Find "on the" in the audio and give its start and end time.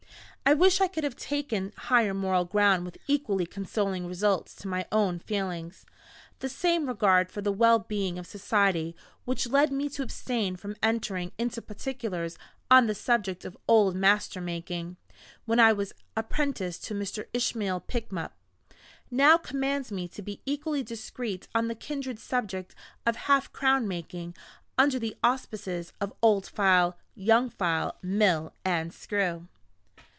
12.69-12.95, 21.55-21.75